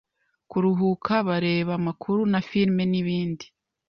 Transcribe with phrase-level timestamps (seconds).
[0.49, 3.45] kuruhuka bareba amakuru na filime n’ibindi.